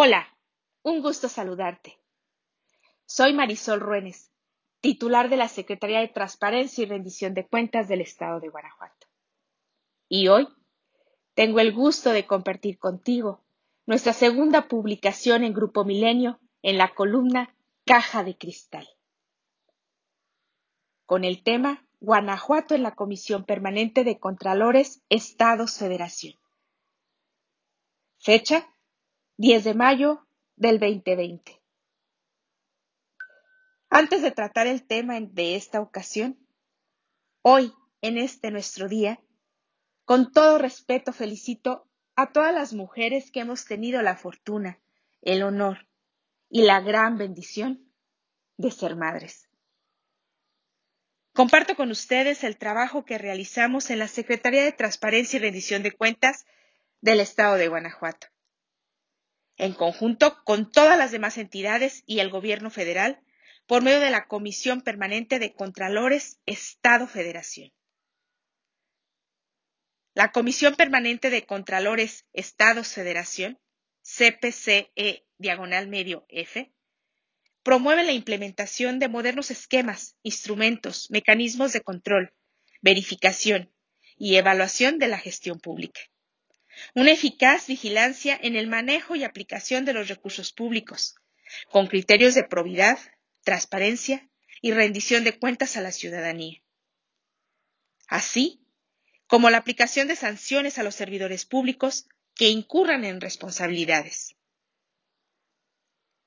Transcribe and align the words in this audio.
Hola, 0.00 0.28
un 0.84 1.02
gusto 1.02 1.28
saludarte. 1.28 1.98
Soy 3.04 3.32
Marisol 3.32 3.80
Ruénes, 3.80 4.30
titular 4.80 5.28
de 5.28 5.36
la 5.36 5.48
Secretaría 5.48 5.98
de 5.98 6.06
Transparencia 6.06 6.84
y 6.84 6.86
Rendición 6.86 7.34
de 7.34 7.48
Cuentas 7.48 7.88
del 7.88 8.02
Estado 8.02 8.38
de 8.38 8.48
Guanajuato. 8.48 9.08
Y 10.08 10.28
hoy 10.28 10.46
tengo 11.34 11.58
el 11.58 11.72
gusto 11.72 12.12
de 12.12 12.28
compartir 12.28 12.78
contigo 12.78 13.42
nuestra 13.86 14.12
segunda 14.12 14.68
publicación 14.68 15.42
en 15.42 15.52
Grupo 15.52 15.84
Milenio 15.84 16.38
en 16.62 16.78
la 16.78 16.94
columna 16.94 17.52
Caja 17.84 18.22
de 18.22 18.38
Cristal. 18.38 18.88
Con 21.06 21.24
el 21.24 21.42
tema 21.42 21.84
Guanajuato 21.98 22.76
en 22.76 22.84
la 22.84 22.94
Comisión 22.94 23.44
Permanente 23.44 24.04
de 24.04 24.20
Contralores 24.20 25.02
Estados 25.08 25.76
Federación. 25.76 26.38
Fecha 28.20 28.72
10 29.40 29.62
de 29.62 29.74
mayo 29.74 30.26
del 30.56 30.80
2020. 30.80 31.62
Antes 33.88 34.20
de 34.20 34.32
tratar 34.32 34.66
el 34.66 34.84
tema 34.84 35.20
de 35.20 35.54
esta 35.54 35.80
ocasión, 35.80 36.44
hoy, 37.42 37.72
en 38.00 38.18
este 38.18 38.50
nuestro 38.50 38.88
día, 38.88 39.20
con 40.04 40.32
todo 40.32 40.58
respeto 40.58 41.12
felicito 41.12 41.88
a 42.16 42.32
todas 42.32 42.52
las 42.52 42.72
mujeres 42.72 43.30
que 43.30 43.38
hemos 43.38 43.64
tenido 43.64 44.02
la 44.02 44.16
fortuna, 44.16 44.80
el 45.22 45.44
honor 45.44 45.86
y 46.50 46.62
la 46.62 46.80
gran 46.80 47.16
bendición 47.16 47.92
de 48.56 48.72
ser 48.72 48.96
madres. 48.96 49.48
Comparto 51.32 51.76
con 51.76 51.92
ustedes 51.92 52.42
el 52.42 52.58
trabajo 52.58 53.04
que 53.04 53.18
realizamos 53.18 53.90
en 53.90 54.00
la 54.00 54.08
Secretaría 54.08 54.64
de 54.64 54.72
Transparencia 54.72 55.36
y 55.36 55.42
Rendición 55.42 55.84
de 55.84 55.92
Cuentas 55.92 56.44
del 57.00 57.20
Estado 57.20 57.54
de 57.54 57.68
Guanajuato 57.68 58.26
en 59.58 59.74
conjunto 59.74 60.42
con 60.44 60.70
todas 60.70 60.96
las 60.96 61.10
demás 61.10 61.36
entidades 61.36 62.04
y 62.06 62.20
el 62.20 62.30
Gobierno 62.30 62.70
federal, 62.70 63.20
por 63.66 63.82
medio 63.82 64.00
de 64.00 64.10
la 64.10 64.26
Comisión 64.26 64.80
Permanente 64.80 65.38
de 65.38 65.52
Contralores 65.52 66.40
Estado-Federación. 66.46 67.72
La 70.14 70.32
Comisión 70.32 70.74
Permanente 70.74 71.28
de 71.28 71.44
Contralores 71.44 72.24
Estados-Federación, 72.32 73.58
CPCE 74.02 75.26
diagonal 75.36 75.88
medio 75.88 76.24
F, 76.28 76.72
promueve 77.62 78.04
la 78.04 78.12
implementación 78.12 78.98
de 78.98 79.08
modernos 79.08 79.50
esquemas, 79.50 80.16
instrumentos, 80.22 81.10
mecanismos 81.10 81.72
de 81.72 81.82
control, 81.82 82.32
verificación 82.80 83.72
y 84.16 84.36
evaluación 84.36 84.98
de 84.98 85.08
la 85.08 85.18
gestión 85.18 85.60
pública 85.60 86.00
una 86.94 87.12
eficaz 87.12 87.66
vigilancia 87.66 88.38
en 88.40 88.56
el 88.56 88.66
manejo 88.66 89.16
y 89.16 89.24
aplicación 89.24 89.84
de 89.84 89.92
los 89.92 90.08
recursos 90.08 90.52
públicos, 90.52 91.16
con 91.70 91.86
criterios 91.86 92.34
de 92.34 92.44
probidad, 92.44 92.98
transparencia 93.42 94.28
y 94.60 94.72
rendición 94.72 95.24
de 95.24 95.38
cuentas 95.38 95.76
a 95.76 95.80
la 95.80 95.92
ciudadanía. 95.92 96.62
Así 98.06 98.64
como 99.26 99.50
la 99.50 99.58
aplicación 99.58 100.08
de 100.08 100.16
sanciones 100.16 100.78
a 100.78 100.82
los 100.82 100.94
servidores 100.94 101.44
públicos 101.44 102.08
que 102.34 102.48
incurran 102.48 103.04
en 103.04 103.20
responsabilidades. 103.20 104.36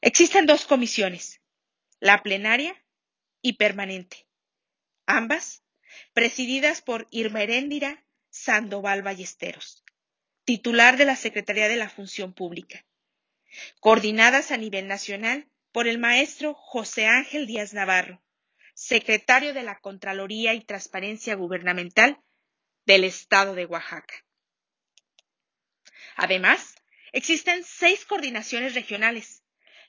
Existen 0.00 0.46
dos 0.46 0.66
comisiones, 0.66 1.40
la 1.98 2.22
plenaria 2.22 2.84
y 3.40 3.54
permanente, 3.54 4.26
ambas 5.06 5.64
presididas 6.12 6.82
por 6.82 7.08
Irma 7.10 7.42
Heréndira 7.42 8.04
Sandoval 8.30 9.02
Ballesteros 9.02 9.83
titular 10.44 10.98
de 10.98 11.06
la 11.06 11.16
Secretaría 11.16 11.68
de 11.68 11.76
la 11.76 11.88
Función 11.88 12.34
Pública, 12.34 12.84
coordinadas 13.80 14.50
a 14.50 14.58
nivel 14.58 14.88
nacional 14.88 15.48
por 15.72 15.88
el 15.88 15.98
maestro 15.98 16.52
José 16.54 17.06
Ángel 17.06 17.46
Díaz 17.46 17.72
Navarro, 17.72 18.22
secretario 18.74 19.54
de 19.54 19.62
la 19.62 19.78
Contraloría 19.80 20.52
y 20.52 20.60
Transparencia 20.60 21.34
Gubernamental 21.34 22.20
del 22.84 23.04
Estado 23.04 23.54
de 23.54 23.64
Oaxaca. 23.64 24.14
Además, 26.16 26.74
existen 27.12 27.64
seis 27.64 28.04
coordinaciones 28.04 28.74
regionales, 28.74 29.42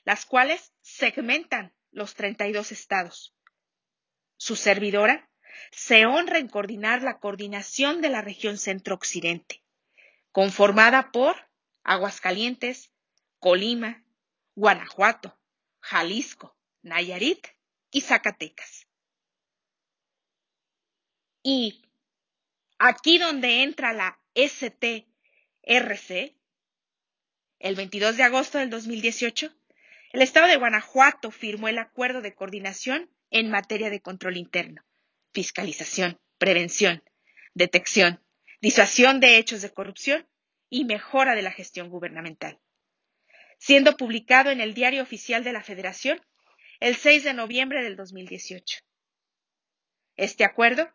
las 0.04 0.24
cuales 0.24 0.72
segmentan 0.80 1.74
los 1.90 2.14
32 2.14 2.72
estados. 2.72 3.34
Su 4.38 4.56
servidora 4.56 5.28
se 5.70 6.06
honra 6.06 6.38
en 6.38 6.48
coordinar 6.48 7.02
la 7.02 7.18
coordinación 7.18 8.00
de 8.00 8.08
la 8.08 8.22
región 8.22 8.56
centro-occidente 8.56 9.65
conformada 10.36 11.12
por 11.12 11.34
Aguascalientes, 11.82 12.92
Colima, 13.38 14.04
Guanajuato, 14.54 15.34
Jalisco, 15.80 16.54
Nayarit 16.82 17.46
y 17.90 18.02
Zacatecas. 18.02 18.86
Y 21.42 21.88
aquí 22.78 23.16
donde 23.16 23.62
entra 23.62 23.94
la 23.94 24.20
STRC, 24.34 25.06
el 27.58 27.74
22 27.74 28.18
de 28.18 28.22
agosto 28.22 28.58
del 28.58 28.68
2018, 28.68 29.50
el 30.12 30.20
Estado 30.20 30.48
de 30.48 30.58
Guanajuato 30.58 31.30
firmó 31.30 31.68
el 31.68 31.78
acuerdo 31.78 32.20
de 32.20 32.34
coordinación 32.34 33.10
en 33.30 33.50
materia 33.50 33.88
de 33.88 34.02
control 34.02 34.36
interno, 34.36 34.84
fiscalización, 35.32 36.20
prevención, 36.36 37.02
detección, 37.54 38.22
disuasión 38.60 39.20
de 39.20 39.38
hechos 39.38 39.62
de 39.62 39.72
corrupción 39.72 40.26
y 40.68 40.84
mejora 40.84 41.34
de 41.34 41.42
la 41.42 41.52
gestión 41.52 41.88
gubernamental, 41.88 42.58
siendo 43.58 43.96
publicado 43.96 44.50
en 44.50 44.60
el 44.60 44.74
Diario 44.74 45.02
Oficial 45.02 45.44
de 45.44 45.52
la 45.52 45.62
Federación 45.62 46.20
el 46.80 46.96
6 46.96 47.24
de 47.24 47.34
noviembre 47.34 47.82
del 47.82 47.96
2018. 47.96 48.80
Este 50.16 50.44
acuerdo 50.44 50.90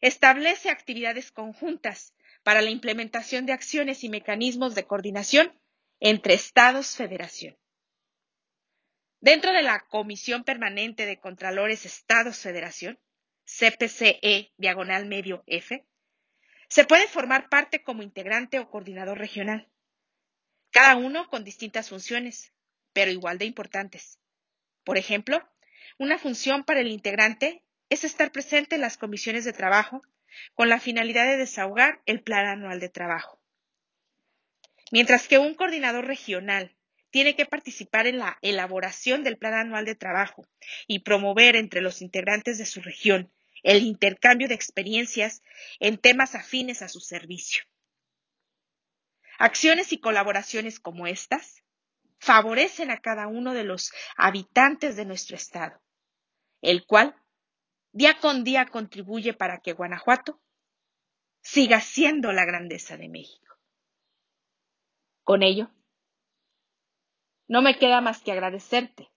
establece 0.00 0.70
actividades 0.70 1.32
conjuntas 1.32 2.14
para 2.42 2.62
la 2.62 2.70
implementación 2.70 3.46
de 3.46 3.52
acciones 3.52 4.04
y 4.04 4.08
mecanismos 4.08 4.74
de 4.74 4.86
coordinación 4.86 5.58
entre 6.00 6.34
Estados-Federación. 6.34 7.56
Dentro 9.20 9.52
de 9.52 9.62
la 9.62 9.80
Comisión 9.88 10.44
Permanente 10.44 11.06
de 11.06 11.18
Contralores 11.18 11.86
Estados-Federación, 11.86 12.98
CPCE 13.44 14.52
diagonal 14.56 15.06
medio 15.06 15.42
F, 15.46 15.84
se 16.68 16.84
puede 16.84 17.06
formar 17.06 17.48
parte 17.48 17.82
como 17.82 18.02
integrante 18.02 18.58
o 18.58 18.68
coordinador 18.68 19.18
regional, 19.18 19.68
cada 20.70 20.96
uno 20.96 21.28
con 21.28 21.44
distintas 21.44 21.88
funciones, 21.88 22.52
pero 22.92 23.10
igual 23.10 23.38
de 23.38 23.46
importantes. 23.46 24.18
Por 24.84 24.98
ejemplo, 24.98 25.42
una 25.98 26.18
función 26.18 26.64
para 26.64 26.80
el 26.80 26.88
integrante 26.88 27.64
es 27.88 28.04
estar 28.04 28.32
presente 28.32 28.74
en 28.74 28.80
las 28.80 28.98
comisiones 28.98 29.44
de 29.44 29.52
trabajo 29.52 30.02
con 30.54 30.68
la 30.68 30.80
finalidad 30.80 31.26
de 31.26 31.36
desahogar 31.36 32.02
el 32.04 32.22
plan 32.22 32.46
anual 32.46 32.80
de 32.80 32.88
trabajo. 32.88 33.40
Mientras 34.92 35.28
que 35.28 35.38
un 35.38 35.54
coordinador 35.54 36.06
regional 36.06 36.76
tiene 37.10 37.34
que 37.34 37.46
participar 37.46 38.06
en 38.06 38.18
la 38.18 38.38
elaboración 38.42 39.24
del 39.24 39.38
plan 39.38 39.54
anual 39.54 39.84
de 39.84 39.94
trabajo 39.94 40.46
y 40.86 41.00
promover 41.00 41.56
entre 41.56 41.80
los 41.80 42.02
integrantes 42.02 42.58
de 42.58 42.66
su 42.66 42.82
región 42.82 43.32
el 43.66 43.82
intercambio 43.82 44.46
de 44.46 44.54
experiencias 44.54 45.42
en 45.80 45.98
temas 45.98 46.36
afines 46.36 46.82
a 46.82 46.88
su 46.88 47.00
servicio. 47.00 47.64
Acciones 49.40 49.92
y 49.92 49.98
colaboraciones 49.98 50.78
como 50.78 51.08
estas 51.08 51.64
favorecen 52.20 52.92
a 52.92 53.00
cada 53.00 53.26
uno 53.26 53.54
de 53.54 53.64
los 53.64 53.92
habitantes 54.16 54.94
de 54.94 55.04
nuestro 55.04 55.34
estado, 55.34 55.82
el 56.62 56.86
cual 56.86 57.20
día 57.90 58.20
con 58.20 58.44
día 58.44 58.66
contribuye 58.66 59.34
para 59.34 59.58
que 59.58 59.72
Guanajuato 59.72 60.40
siga 61.42 61.80
siendo 61.80 62.30
la 62.30 62.44
grandeza 62.44 62.96
de 62.96 63.08
México. 63.08 63.56
Con 65.24 65.42
ello, 65.42 65.72
no 67.48 67.62
me 67.62 67.76
queda 67.80 68.00
más 68.00 68.22
que 68.22 68.30
agradecerte 68.30 69.10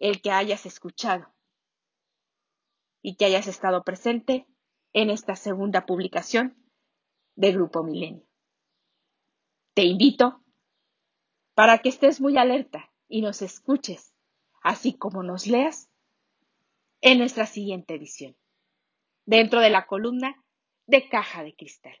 el 0.00 0.20
que 0.20 0.32
hayas 0.32 0.66
escuchado 0.66 1.35
y 3.06 3.14
que 3.14 3.24
hayas 3.24 3.46
estado 3.46 3.84
presente 3.84 4.48
en 4.92 5.10
esta 5.10 5.36
segunda 5.36 5.86
publicación 5.86 6.56
de 7.36 7.52
Grupo 7.52 7.84
Milenio. 7.84 8.26
Te 9.74 9.84
invito 9.84 10.42
para 11.54 11.78
que 11.78 11.88
estés 11.88 12.20
muy 12.20 12.36
alerta 12.36 12.90
y 13.06 13.22
nos 13.22 13.42
escuches, 13.42 14.12
así 14.60 14.92
como 14.92 15.22
nos 15.22 15.46
leas 15.46 15.88
en 17.00 17.18
nuestra 17.18 17.46
siguiente 17.46 17.94
edición, 17.94 18.36
dentro 19.24 19.60
de 19.60 19.70
la 19.70 19.86
columna 19.86 20.42
de 20.88 21.08
Caja 21.08 21.44
de 21.44 21.54
Cristal. 21.54 21.96